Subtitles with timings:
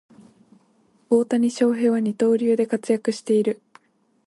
[1.11, 3.61] 大谷翔平は二刀流で活躍している